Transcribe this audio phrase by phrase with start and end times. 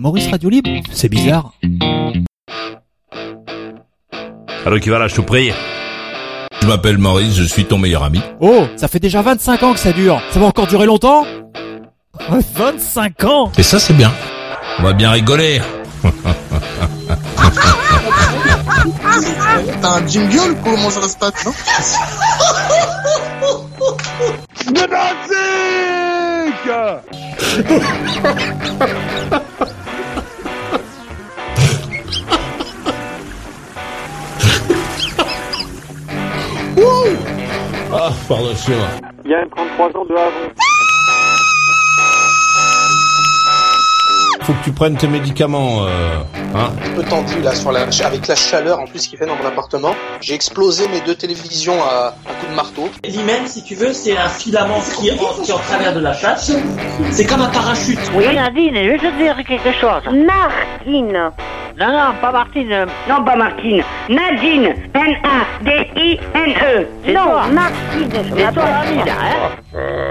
[0.00, 1.52] Maurice Radio Libre C'est bizarre.
[4.64, 5.52] Alors qui va là, je te prie?
[6.62, 8.22] Je m'appelle Maurice, je suis ton meilleur ami.
[8.40, 10.22] Oh, ça fait déjà 25 ans que ça dure.
[10.30, 11.26] Ça va encore durer longtemps?
[12.54, 13.52] 25 ans?
[13.58, 14.10] Et ça, c'est bien.
[14.78, 15.60] On va bien rigoler.
[19.82, 21.52] T'as un jingle Comment ça se passe, non?
[37.92, 38.86] Ah, pardon, excuse-moi.
[39.24, 40.30] Il y a 33 ans de Havon.
[44.42, 46.18] Faut que tu prennes tes médicaments, euh,
[46.54, 49.36] hein Un peu tendu là sur la avec la chaleur en plus qu'il fait dans
[49.36, 49.94] mon appartement.
[50.20, 52.88] J'ai explosé mes deux télévisions à un coup de marteau.
[53.04, 56.52] L'hymen, si tu veux, c'est un filament qui, en, qui en travers de la chasse.
[57.10, 57.98] C'est comme un parachute.
[58.14, 60.02] Oui, Nadine, je vais te dire quelque chose.
[60.12, 61.32] Martine.
[61.80, 62.86] Non, non, pas Martine.
[63.08, 63.82] Non, pas Martine.
[64.10, 64.74] Nadine.
[64.94, 66.86] N-A-D-I-N-E.
[67.06, 67.46] C'est non, toi.
[67.50, 68.10] Martine.
[68.12, 69.48] Je C'est toi, m'appelle hein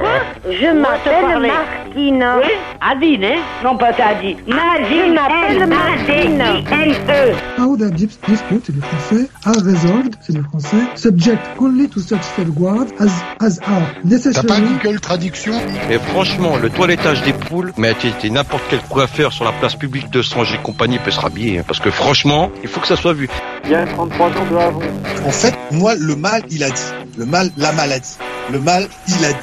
[0.00, 1.24] Quoi Je m'appelle.
[1.28, 1.52] Martine.
[1.96, 3.38] Oui Adine, hein?
[3.64, 4.36] Non, pas t'as dit.
[4.46, 5.62] Nadine m'appelle.
[5.62, 7.34] N-A-D-I-N-E.
[7.60, 12.00] How the dis- dispute, c'est du français, are resolved, c'est du français, subject only to
[12.00, 14.62] such safeguards as, as are necessary.
[14.82, 15.52] Google Traduction?
[15.90, 20.10] Et franchement, le toilettage des poules, mais t'es n'importe quel coiffeur sur la place publique
[20.10, 21.58] de Sange et compagnie peut se rhabiller.
[21.58, 23.28] hein, parce que franchement, il faut que ça soit vu.
[23.64, 24.80] Il y a 33 ans de Havon.
[25.26, 26.82] En fait, moi, le mal, il a dit.
[27.16, 28.16] Le mal, la maladie.
[28.52, 29.38] Le mal, il a dit.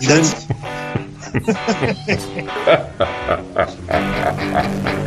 [0.00, 0.34] Il a dit.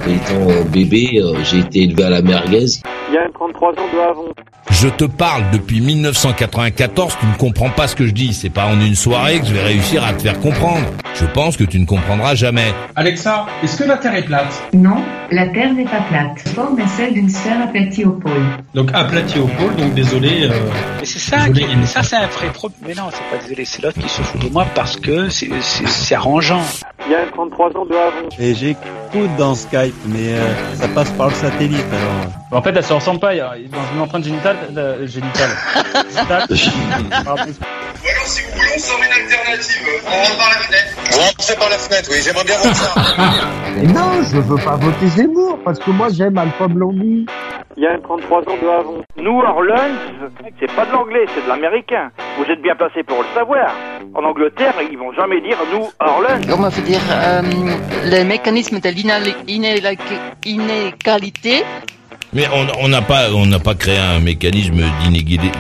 [0.08, 2.66] Étant euh, bébé, euh, j'ai été élevé à la merguez.
[3.10, 4.26] Il y a 33 ans de Havon.
[4.72, 8.34] Je te parle depuis 1994, tu ne comprends pas ce que je dis.
[8.34, 10.86] C'est pas en une soirée que je vais réussir à te faire comprendre.
[11.14, 12.74] Je pense que tu ne comprendras jamais.
[12.96, 14.62] Alexa, est-ce que la Terre est plate?
[14.74, 14.98] Non,
[15.32, 16.44] la Terre n'est pas plate.
[16.46, 18.32] La forme est celle d'une sphère aplatie au pôle.
[18.74, 20.44] Donc aplati au pôle, donc désolé.
[20.44, 20.50] euh,
[21.00, 22.82] Mais c'est ça, Désolé, qui- il- ça c'est un vrai problème.
[22.88, 25.50] Mais non, c'est pas désolé, c'est l'autre qui se fout de moi parce que c'est-
[26.16, 26.62] c'est c'est arrangeant.
[27.06, 28.30] Il y a 33 ans de Havon.
[28.40, 32.60] Et j'écoute dans Skype, mais euh, ça passe par le satellite alors.
[32.60, 33.34] En fait, elles se ressemblent pas.
[33.34, 35.50] il y a- Dans une empreinte génitale, euh, génitale.
[36.50, 37.24] Génitale.
[37.26, 37.42] Pardon.
[37.42, 39.88] Alors, si vous voulez, on sort une alternative.
[40.06, 40.96] On rentre par la fenêtre.
[41.12, 42.18] On rentre par la fenêtre, oui.
[42.24, 42.94] J'aimerais bien voir ça.
[43.94, 47.26] non, je veux pas voter Zemmour parce que moi j'aime Alpha Blondie.
[47.78, 49.04] Il y a 33 ans de Havon.
[49.18, 49.96] Nous, Orleans,
[50.60, 52.10] c'est pas de l'anglais, c'est de l'américain.
[52.38, 53.74] Vous êtes bien placé pour le savoir.
[54.14, 56.42] En Angleterre, ils vont jamais dire nous, Orleans.
[56.50, 57.42] Comment veut dire euh,
[58.06, 59.96] le mécanisme de l'inali- inéla-
[60.46, 61.64] inégalité
[62.36, 62.48] Mais
[62.82, 65.58] on n'a pas, on n'a pas créé un mécanisme d'inégalité.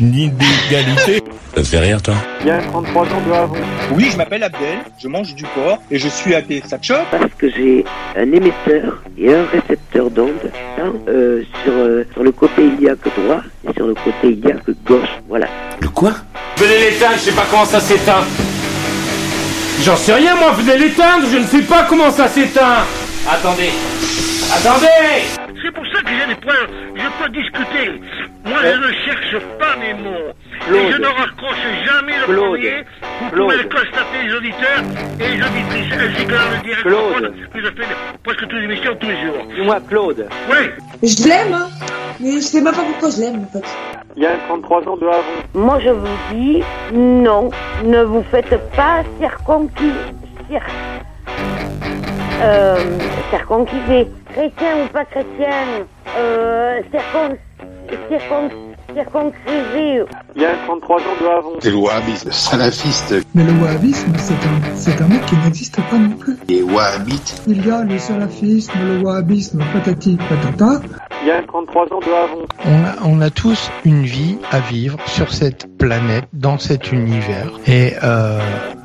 [0.00, 1.22] d'inégalité.
[1.54, 2.14] Ça te fait rire, toi?
[2.40, 3.56] Il y a 33 ans de Havon.
[3.92, 6.62] Oui, je m'appelle Abdel, je mange du porc et je suis athée.
[6.66, 7.04] Ça te choque?
[7.10, 7.84] Parce que j'ai
[8.16, 10.50] un émetteur et un récepteur d'onde.
[10.78, 13.94] Hein, euh, sur, euh, sur le côté, il n'y a que droit et sur le
[13.94, 15.08] côté, il n'y a que gauche.
[15.28, 15.48] Voilà.
[15.80, 16.14] Le quoi?
[16.56, 18.24] Venez l'éteindre, je sais pas comment ça s'éteint.
[19.84, 22.86] J'en sais rien, moi, venez l'éteindre, je ne sais pas comment ça s'éteint.
[23.28, 23.70] Attendez.
[24.50, 25.37] Attendez
[26.16, 26.66] j'ai des points.
[26.94, 28.00] Je peux discuter.
[28.44, 30.32] Moi, je ne cherche pas mes mots.
[30.66, 30.76] Claude.
[30.80, 32.38] Et je ne raccroche jamais le Claude.
[32.50, 32.84] premier.
[33.20, 33.50] Vous Claude.
[33.50, 34.82] pouvez le constater, les auditeurs
[35.20, 37.34] et les auditrices, ainsi que dans le direct Claude.
[37.52, 39.46] que je fais presque toutes les émissions tous les jours.
[39.54, 40.28] Dis-moi, Claude.
[40.50, 40.70] Oui.
[41.02, 41.68] Je l'aime, hein.
[42.20, 43.64] Mais je sais même pas pourquoi je l'aime, en fait.
[44.16, 45.22] Il y a 33 ans de Havon.
[45.54, 47.50] Moi, je vous dis non,
[47.84, 49.92] ne vous faites pas circoncis.
[50.50, 50.60] Cir...
[52.40, 52.76] Euh,
[53.30, 54.08] circonciser.
[54.32, 55.84] Chrétien ou pas chrétien.
[56.16, 57.36] Euh, circon...
[58.08, 58.50] Circon...
[58.94, 60.04] Circonciser.
[60.34, 61.52] Il y a 33 ans de Havon.
[61.60, 63.14] C'est le wahhabisme, salafiste.
[63.34, 66.38] Mais le wahhabisme, c'est un, c'est un mot qui n'existe pas non plus.
[66.48, 67.42] Et wahhabites.
[67.46, 70.80] Il y a le salafisme, le wahhabisme, patati patata.
[71.22, 72.46] Il y a 33 ans de Havon.
[72.64, 77.50] On a, on a tous une vie à vivre sur cette planète, dans cet univers.
[77.66, 78.38] Et euh,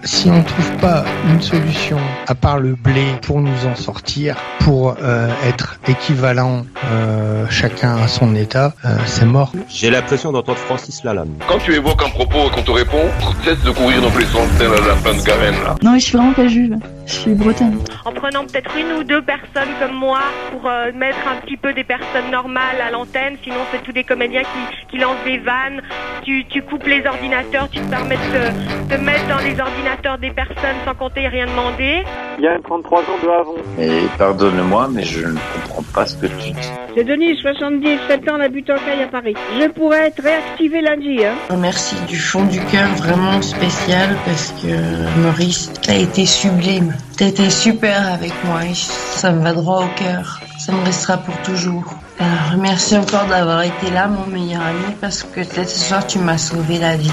[0.04, 4.36] si on ne trouve pas une solution à part le blé pour nous en sortir,
[4.60, 9.52] pour euh, être équivalent euh, chacun à son état, euh, c'est mort.
[9.70, 11.34] J'ai l'impression d'entendre Francis Lalanne.
[11.48, 13.04] Quand tu évoques un propos et qu'on te répond,
[13.44, 15.76] cesse de courir dans les sens, tel la fin de Karen, là.
[15.82, 16.78] Non, mais je suis vraiment pas juive.
[17.06, 17.78] Je suis bretonne.
[18.06, 20.20] En prenant peut-être une ou deux personnes comme moi
[20.52, 23.38] pour euh, mettre un petit peu des personnes normales à l'antenne.
[23.44, 25.82] Sinon, c'est tous des comédiens qui, qui lancent des vannes.
[26.24, 30.18] Tu, tu coupes les ordinateurs, tu te permets de te, de mettre dans les ordinateurs
[30.18, 32.04] des personnes sans compter rien demander.
[32.38, 33.56] Il y a 33 ans de Havon.
[33.80, 35.63] Et pardonne-moi, mais je ne comprends
[35.94, 36.70] pas ce que tu dis.
[36.96, 39.36] C'est Denis, 77 ans, la butte en caille à Paris.
[39.60, 41.34] Je pourrais être réactivé lundi, hein.
[41.58, 46.94] Merci du fond du cœur, vraiment spécial, parce que Maurice, t'as été sublime.
[47.18, 50.40] T'as été super avec moi, ça me va droit au cœur.
[50.66, 51.84] Ça me restera pour toujours.
[52.20, 56.38] Alors, merci encore d'avoir été là, mon meilleur ami, parce que ce soir tu m'as
[56.38, 57.12] sauvé la vie.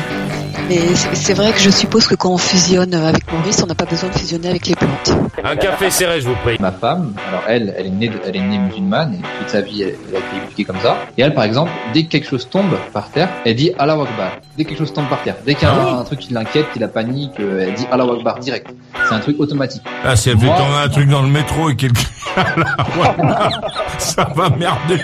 [0.71, 3.87] Et c'est vrai que je suppose que quand on fusionne avec Maurice, on n'a pas
[3.87, 5.11] besoin de fusionner avec les plantes.
[5.43, 6.59] Un café serré, je vous prie.
[6.61, 9.83] Ma femme, alors elle, elle est née, elle est née musulmane et toute sa vie,
[9.83, 10.99] elle, elle a été éduquée comme ça.
[11.19, 14.31] Et elle, par exemple, dès que quelque chose tombe par terre, elle dit Allah Akbar.
[14.57, 16.33] Dès que quelque chose tombe par terre, dès qu'il y a un, un truc qui
[16.33, 18.69] l'inquiète, qui la panique, euh, elle dit Allah Akbar direct.
[19.09, 19.83] C'est un truc automatique.
[20.05, 22.01] Ah, si elle fait tomber un truc dans le métro et quelqu'un...
[23.99, 25.01] ça va merder.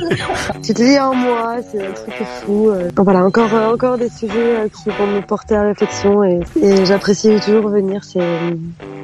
[0.62, 2.70] Tu te dis en moi, c'est un truc fou.
[2.70, 2.88] euh.
[2.94, 6.40] Bon, voilà, encore, euh, encore des sujets euh, qui vont me porter à réflexion et,
[6.60, 8.02] et j'apprécie toujours venir.
[8.04, 8.50] C'est euh,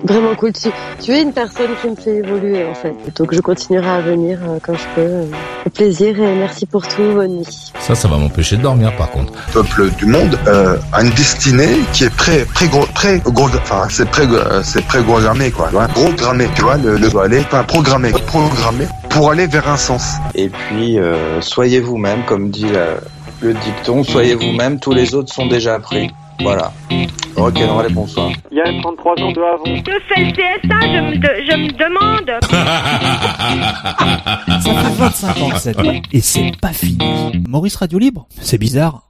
[0.04, 0.52] vraiment cool.
[0.52, 0.68] Tu,
[1.00, 2.94] tu es une personne qui me fait évoluer en fait.
[3.16, 5.00] Donc je continuerai à venir euh, quand je peux.
[5.00, 5.24] euh.
[5.66, 7.02] Au plaisir et merci pour tout.
[7.14, 7.72] Bonne nuit.
[7.78, 9.32] Ça, ça va m'empêcher de dormir, par contre.
[9.52, 13.22] peuple du monde euh, a une destinée qui est pré pré pré
[13.62, 14.22] enfin c'est pré
[14.62, 15.88] c'est préprogrammé quoi tu vois.
[15.88, 20.14] programmé tu vois le, le doit aller enfin programmé programmé pour aller vers un sens
[20.34, 22.96] Et puis, euh, soyez vous-même, comme dit la-
[23.40, 26.10] le dicton, soyez vous-même, tous les autres sont déjà pris.
[26.40, 26.72] Voilà.
[27.36, 28.30] Ok, allez, bonsoir.
[28.50, 29.80] Il y a 33 ans de Havon.
[29.82, 32.30] Que fait le CSA je me, de- je me demande.
[34.62, 36.98] Ça fait 25 ans que ça dure et c'est pas fini.
[37.48, 39.02] Maurice Radio Libre C'est bizarre.